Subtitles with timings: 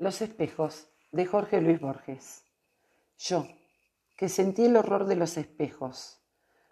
[0.00, 2.44] Los espejos de Jorge Luis Borges.
[3.18, 3.46] Yo,
[4.16, 6.22] que sentí el horror de los espejos,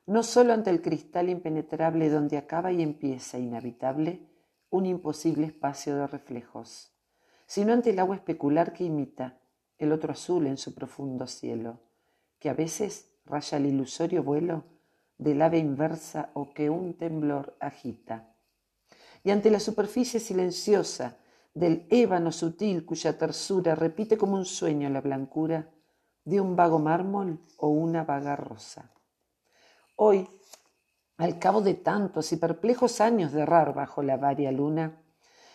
[0.07, 4.27] no solo ante el cristal impenetrable donde acaba y empieza inhabitable
[4.71, 6.95] un imposible espacio de reflejos,
[7.45, 9.39] sino ante el agua especular que imita
[9.77, 11.83] el otro azul en su profundo cielo,
[12.39, 14.65] que a veces raya el ilusorio vuelo
[15.19, 18.35] del ave inversa o que un temblor agita.
[19.23, 21.19] Y ante la superficie silenciosa
[21.59, 25.69] del ébano sutil cuya tersura repite como un sueño la blancura
[26.25, 28.93] de un vago mármol o una vaga rosa.
[29.97, 30.29] Hoy,
[31.17, 35.03] al cabo de tantos y perplejos años de errar bajo la varia luna,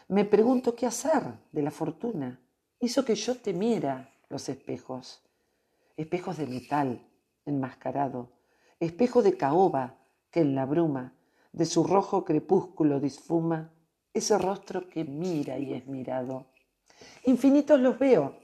[0.09, 2.41] me pregunto qué hacer de la fortuna.
[2.79, 5.23] Hizo que yo temiera los espejos,
[5.95, 7.07] espejos de metal
[7.45, 8.33] enmascarado,
[8.79, 9.99] espejo de caoba
[10.29, 11.13] que en la bruma
[11.53, 13.71] de su rojo crepúsculo disfuma
[14.13, 16.47] ese rostro que mira y es mirado.
[17.25, 18.37] Infinitos los veo,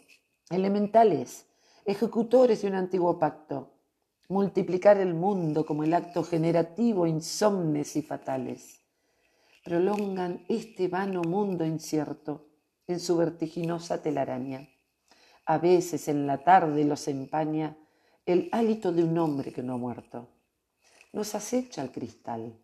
[0.49, 1.45] elementales,
[1.85, 3.71] ejecutores de un antiguo pacto,
[4.27, 8.81] multiplicar el mundo como el acto generativo insomnes y fatales.
[9.63, 12.47] Prolongan este vano mundo incierto
[12.87, 14.67] en su vertiginosa telaraña.
[15.45, 17.77] A veces en la tarde los empaña
[18.25, 20.29] el hálito de un hombre que no ha muerto.
[21.11, 22.55] Nos acecha el cristal.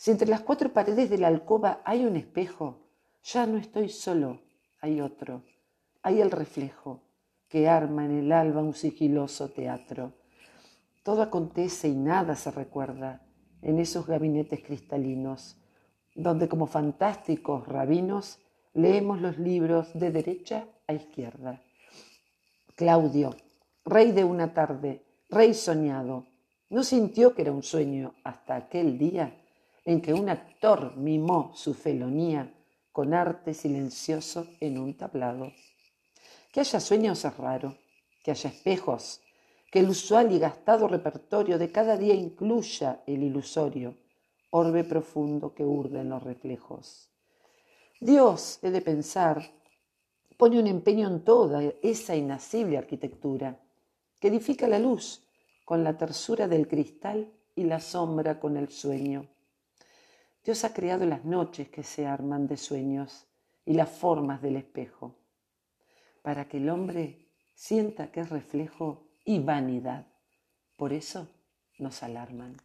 [0.00, 2.78] Si entre las cuatro paredes de la alcoba hay un espejo,
[3.22, 4.40] ya no estoy solo,
[4.80, 5.42] hay otro,
[6.02, 7.02] hay el reflejo
[7.50, 10.14] que arma en el alba un sigiloso teatro.
[11.02, 13.26] Todo acontece y nada se recuerda
[13.60, 15.58] en esos gabinetes cristalinos,
[16.14, 18.38] donde como fantásticos rabinos
[18.72, 21.60] leemos los libros de derecha a izquierda.
[22.74, 23.36] Claudio,
[23.84, 26.24] rey de una tarde, rey soñado,
[26.70, 29.39] no sintió que era un sueño hasta aquel día
[29.84, 32.52] en que un actor mimó su felonía
[32.92, 35.52] con arte silencioso en un tablado.
[36.52, 37.78] Que haya sueños es raro,
[38.22, 39.20] que haya espejos,
[39.70, 43.96] que el usual y gastado repertorio de cada día incluya el ilusorio,
[44.50, 47.08] orbe profundo que urde en los reflejos.
[48.00, 49.52] Dios, he de pensar,
[50.36, 53.60] pone un empeño en toda esa inacible arquitectura,
[54.18, 55.22] que edifica la luz
[55.64, 59.28] con la tersura del cristal y la sombra con el sueño.
[60.50, 63.24] Dios ha creado las noches que se arman de sueños
[63.64, 65.14] y las formas del espejo
[66.22, 70.08] para que el hombre sienta que es reflejo y vanidad.
[70.76, 71.28] Por eso
[71.78, 72.56] nos alarman.